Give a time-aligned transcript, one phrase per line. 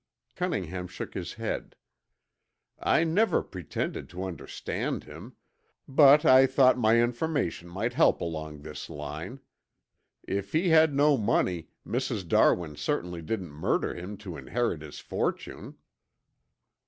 [0.35, 1.75] Cunningham shook his head.
[2.79, 5.35] "I never pretended to understand him.
[5.87, 9.41] But I thought my information might help along this line.
[10.23, 12.27] If he had no money Mrs.
[12.27, 15.77] Darwin certainly didn't murder him to inherit his fortune."